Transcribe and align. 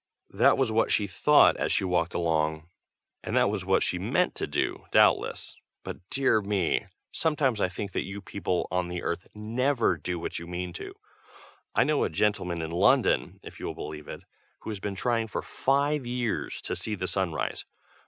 That 0.31 0.57
was 0.57 0.71
what 0.71 0.91
she 0.91 1.05
thought 1.05 1.55
as 1.57 1.71
she 1.71 1.83
walked 1.83 2.15
along, 2.15 2.67
and 3.23 3.37
that 3.37 3.51
was 3.51 3.63
what 3.63 3.83
she 3.83 3.99
meant 3.99 4.33
to 4.33 4.47
do, 4.47 4.87
doubtless; 4.91 5.55
but 5.83 5.97
dear 6.09 6.41
me! 6.41 6.87
sometimes 7.11 7.61
I 7.61 7.69
think 7.69 7.91
that 7.91 8.01
you 8.01 8.19
people 8.19 8.67
on 8.71 8.87
the 8.87 9.03
earth 9.03 9.27
never 9.35 9.97
do 9.97 10.17
what 10.17 10.39
you 10.39 10.47
mean 10.47 10.73
to 10.73 10.85
do. 10.85 10.93
I 11.75 11.83
know 11.83 12.03
a 12.03 12.09
gentleman 12.09 12.63
in 12.63 12.71
London, 12.71 13.39
if 13.43 13.59
you 13.59 13.67
will 13.67 13.75
believe 13.75 14.07
it, 14.07 14.23
who 14.61 14.71
has 14.71 14.79
been 14.79 14.95
trying 14.95 15.27
for 15.27 15.43
five 15.43 16.03
years 16.07 16.61
to 16.63 16.75
see 16.75 16.95
the 16.95 17.05
sun 17.05 17.31
rise. 17.31 17.65